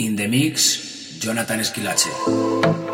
[0.00, 2.89] In the mix, Jonathan Esquilache.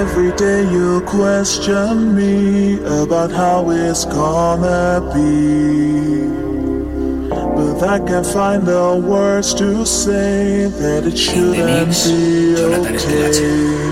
[0.00, 6.28] Every day you question me about how it's gonna be.
[7.30, 13.89] But I can't find the words to say that it shouldn't be okay.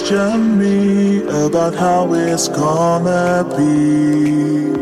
[0.00, 4.72] question me about how it's gonna be.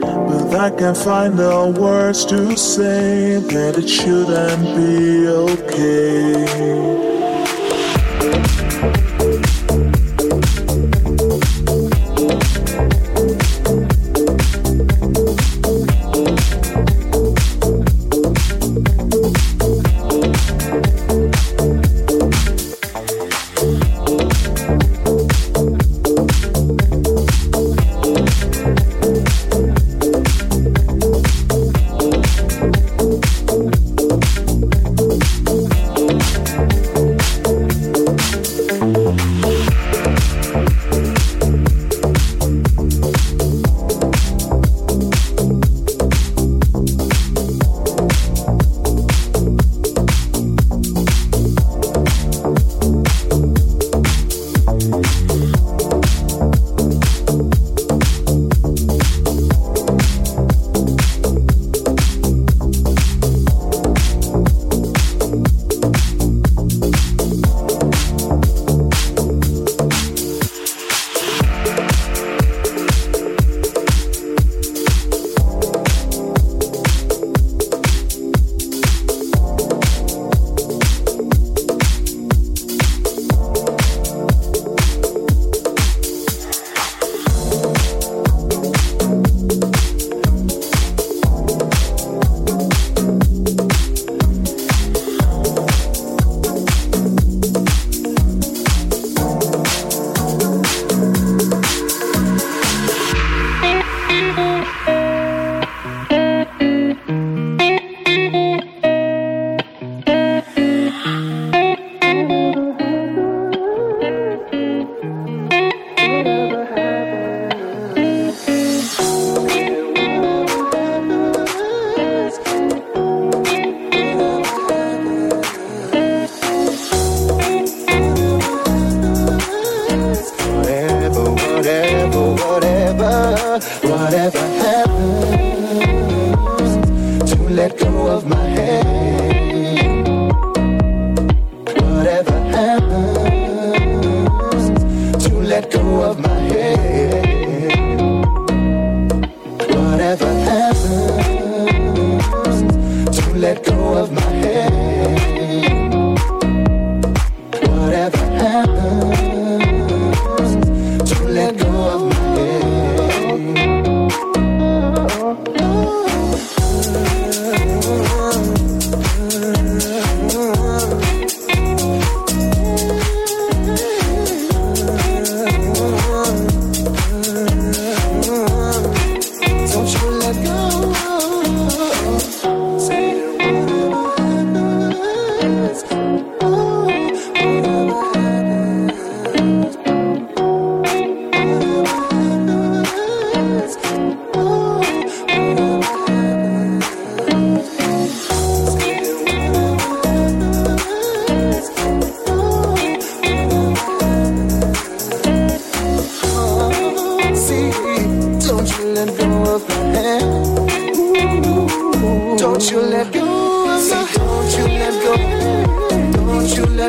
[0.00, 7.07] But I can find the words to say that it shouldn't be okay.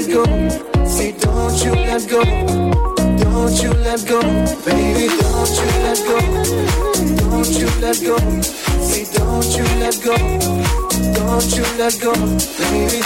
[0.10, 0.24] Go.
[0.86, 2.24] Say, don't you let go.
[3.18, 4.22] Don't you let go,
[4.66, 5.08] baby.
[5.22, 6.20] Don't you let go.
[7.22, 8.18] Don't you let go.
[8.82, 10.16] Say, don't you let go.
[11.14, 12.14] Don't you let go,
[12.58, 13.02] baby.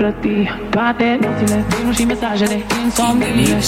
[0.00, 0.38] Plăti
[0.74, 3.58] Toate nopțile, vinul și mesajele, insomniile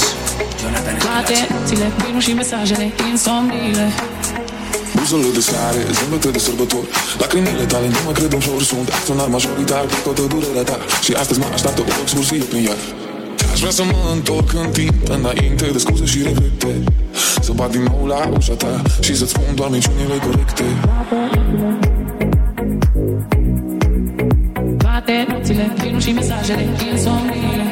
[1.04, 3.86] Toate nopțile, vinul și mesajele, insomniile
[4.96, 6.88] Buzele de seare, zâmbete de sărbători.
[7.18, 9.84] Lacrimile tale nu mă cred ușor Sunt acționar majoritar.
[9.92, 12.76] Cu toată durerea ta Și astăzi mă așteaptă o excursie prin ea.
[13.52, 16.72] Aș vrea să mă întorc în timp Înainte de scuze și regrete.
[17.46, 20.64] Să bat din nou la ușa ta Și să-ți spun doar minciunile corecte.
[20.84, 21.91] Toate
[25.28, 27.66] nopțile, vinul și mesajele, insomniile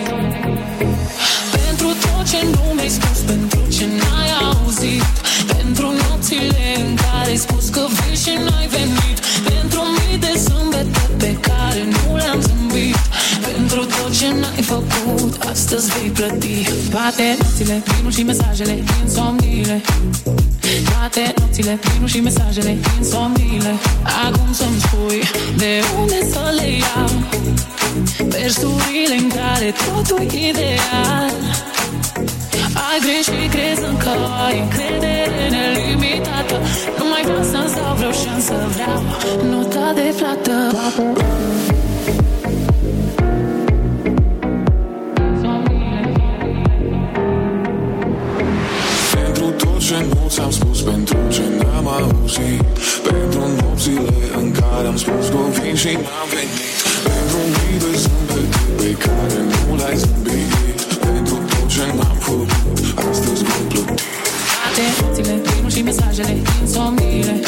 [1.64, 5.04] Pentru tot ce nu mi-ai spus Pentru ce n-ai auzit.
[5.56, 9.18] Pentru nopțile în care ai spus că vei și n-ai venit.
[9.48, 13.00] Pentru mii de zâmbete pe care nu le-am zâmbit.
[13.52, 16.68] Pentru tot ce n-ai făcut Astăzi vei plăti.
[16.90, 19.80] Toate nopțile, vinul și mesajele, insomniile
[20.88, 23.72] toate nopțile, vinul și mesajele, insomniile
[24.26, 25.20] Acum să-mi spui
[25.56, 27.10] de unde să le iau.
[28.28, 31.32] Versurile în care totul ideal.
[32.88, 34.12] Ai greșit crezând că
[34.46, 36.56] ai încredere nelimitată.
[36.98, 39.00] Nu mai vreau să-mi dau vreo șansă Vreau
[39.50, 40.56] nota de plată
[55.80, 56.78] și n-am venit.
[57.06, 60.50] Pentru mii de zâmbete pe care nu le-ai zâmbit.
[61.04, 62.50] Pentru tot ce n-am făcut
[63.10, 64.02] Astăzi voi plăti
[64.56, 67.40] Toate nopțile, vinul și mesajele, insomniile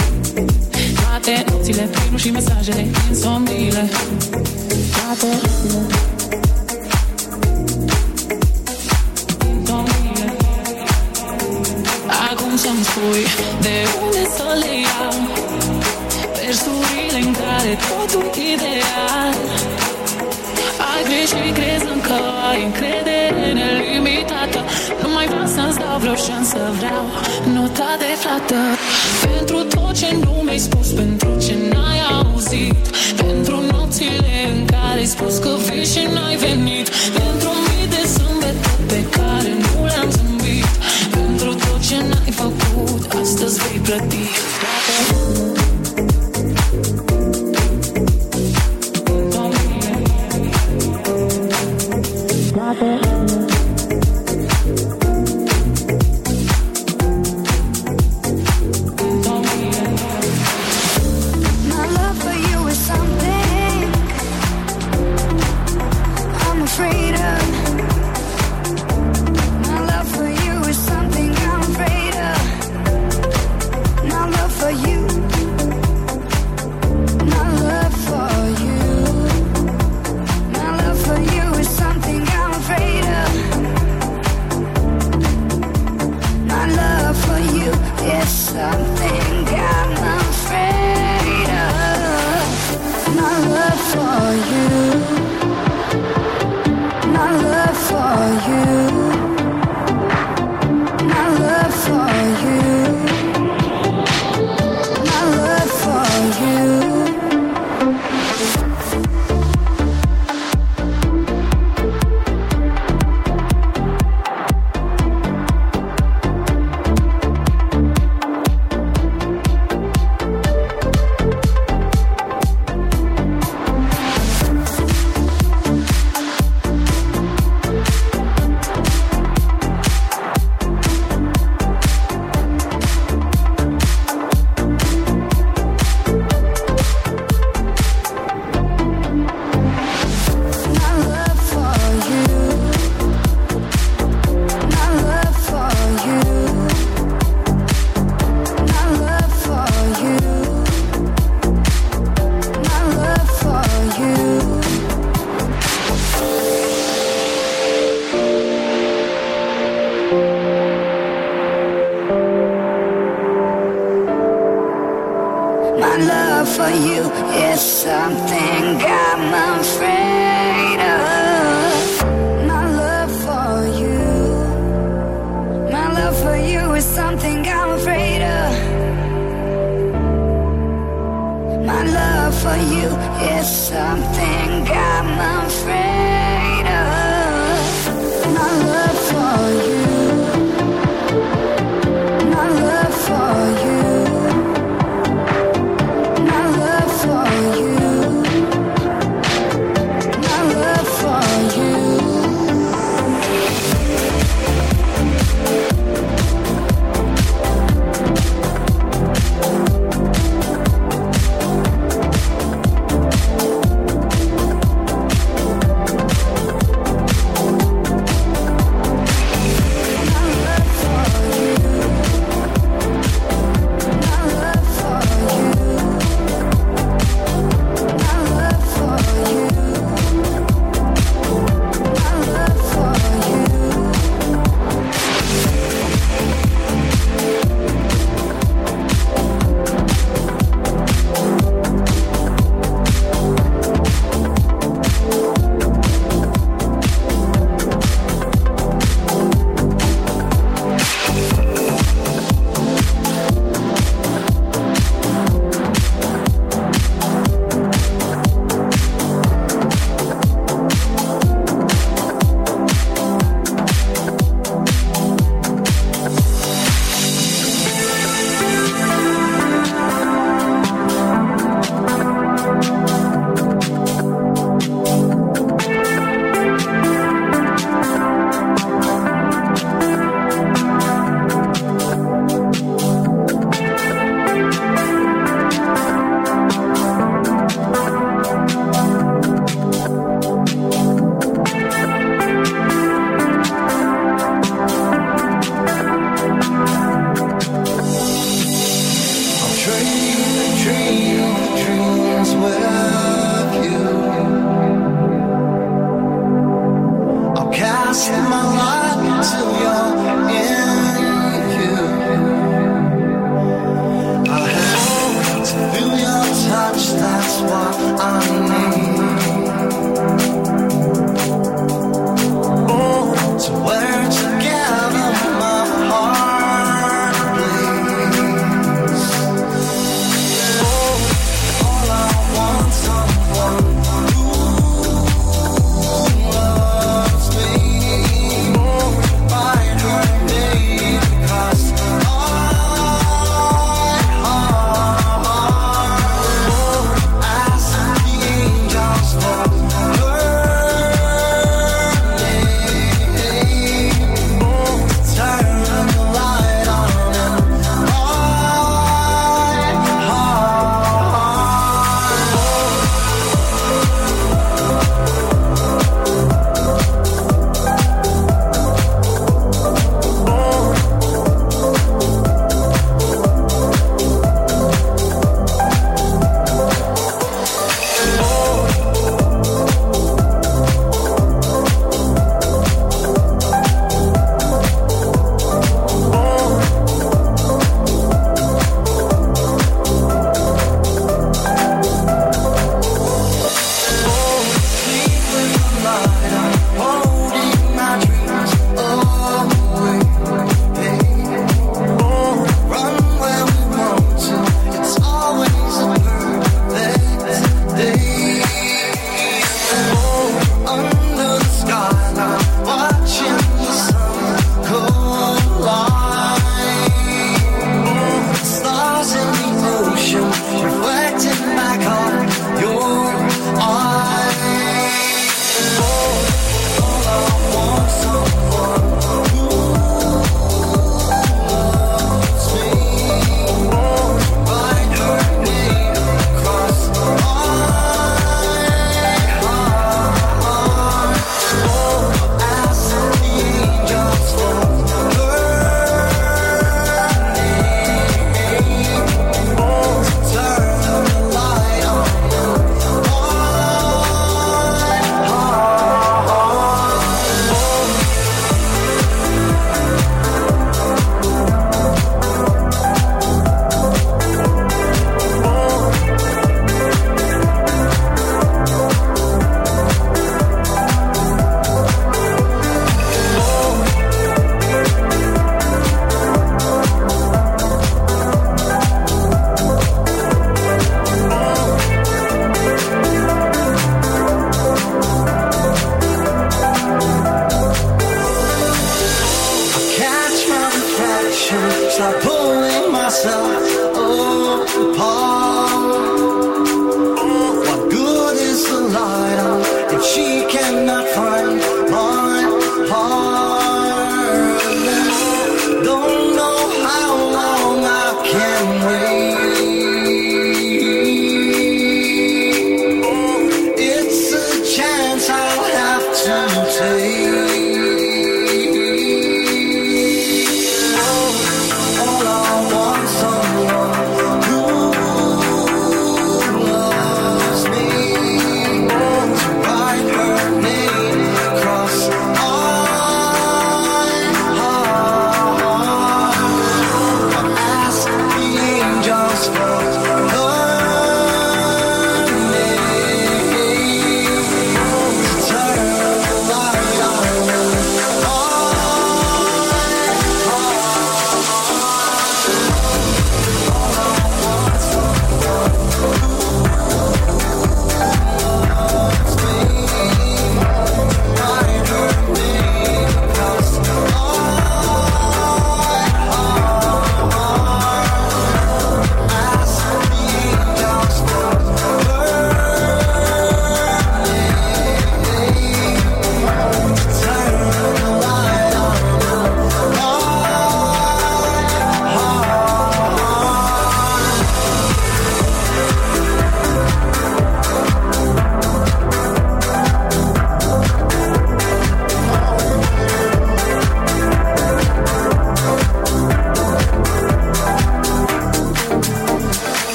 [1.01, 3.12] Toate nopțile, vinul și mesajele, insomniile
[35.73, 36.89] spus că vii și n-ai venit.
[36.89, 40.67] Pentru mii de zâmbete pe care nu le-am zâmbit
[41.11, 44.27] Pentru tot ce n-ai făcut Astăzi vei plăti.
[44.63, 45.22] My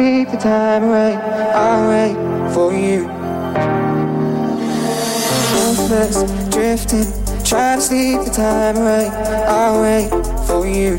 [0.00, 1.14] sleep the time away.
[1.14, 2.16] I'll wait
[2.54, 3.00] for you.
[5.52, 6.18] Ruthless,
[6.54, 7.08] drifting,
[7.44, 9.08] Try to sleep the time away.
[9.56, 10.08] I'll wait
[10.48, 10.96] for you.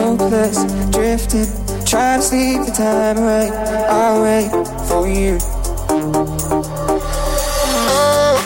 [0.00, 0.58] Hopeless,
[0.90, 1.50] drifting,
[1.84, 3.50] Try to sleep the time away.
[4.00, 4.50] I'll wait
[4.88, 5.36] for you.
[7.92, 8.36] Oh,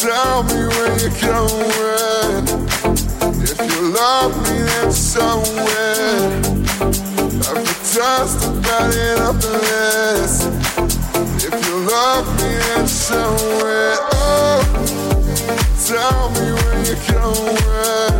[0.00, 1.85] tell me where you're going.
[9.40, 10.46] helpless.
[11.44, 14.62] If you love me in some way, oh,
[15.86, 18.15] tell me where you're going.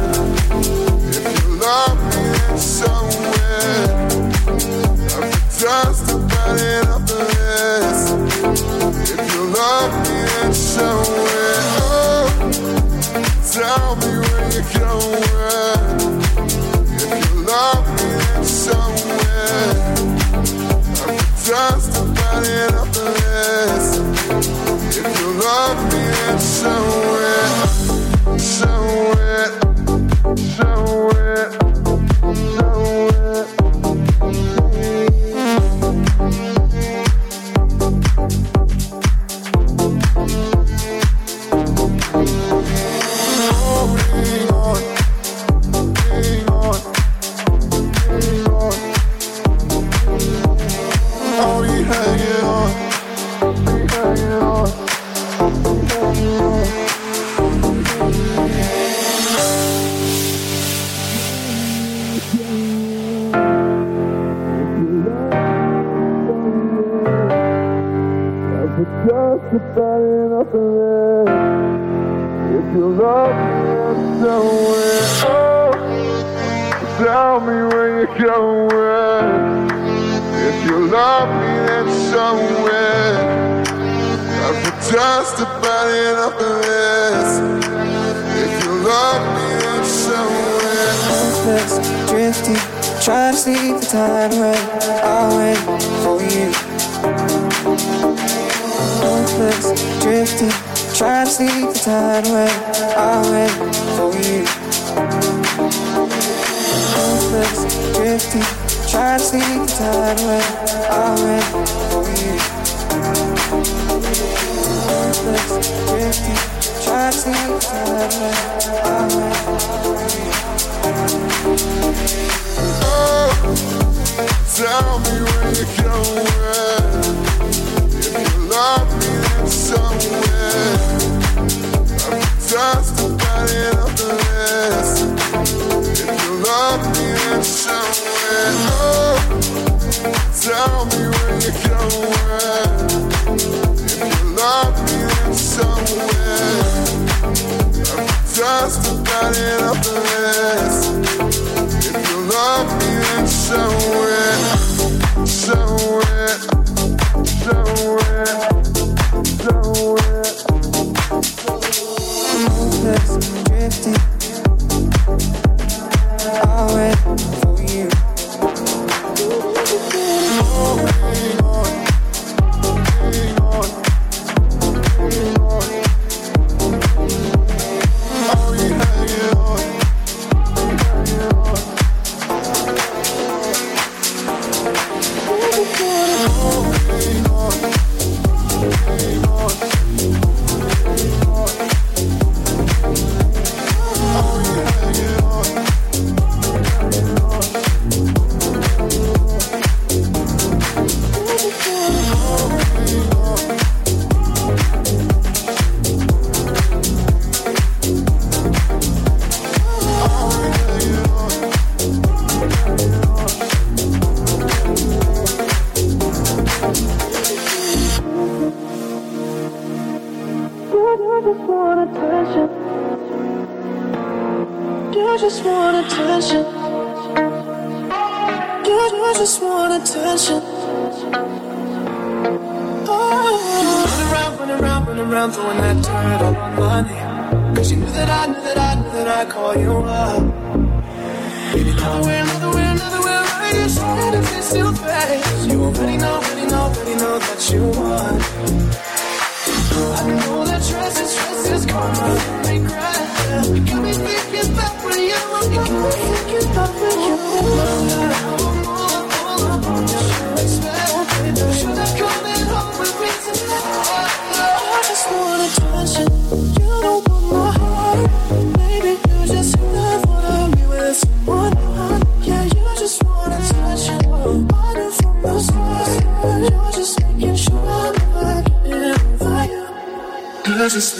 [280.69, 280.99] just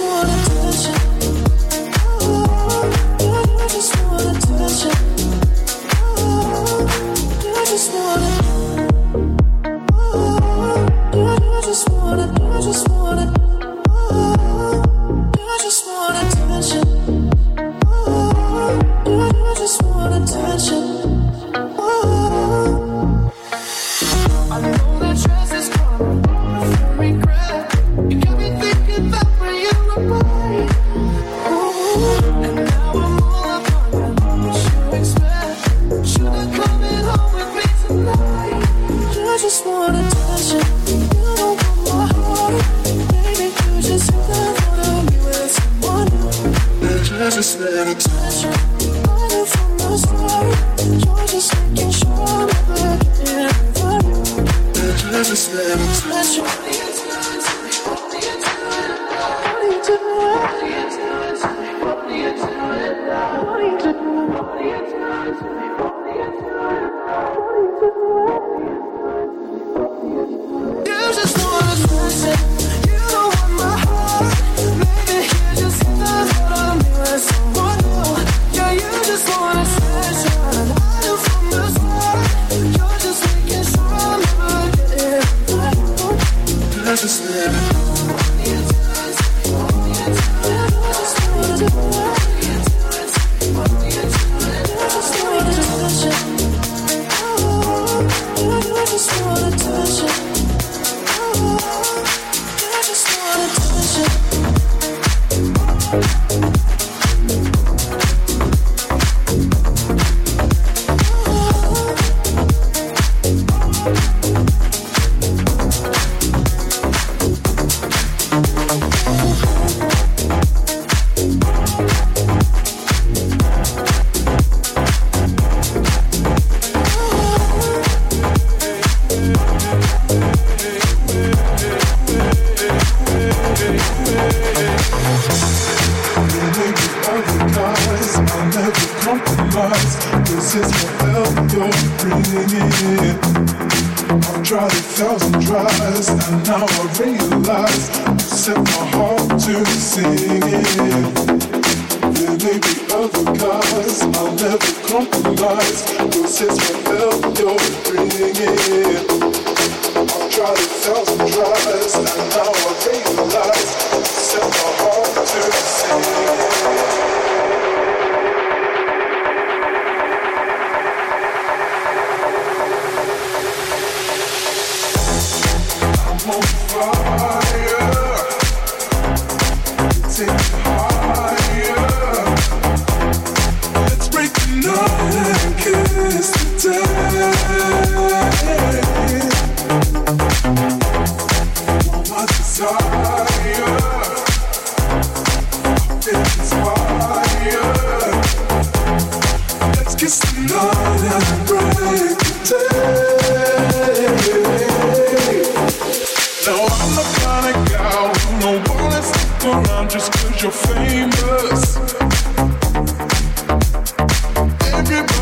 [0.00, 0.45] wanna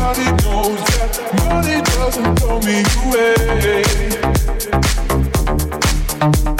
[0.07, 1.13] Everybody knows that
[1.49, 2.83] money doesn't throw me
[6.45, 6.54] away.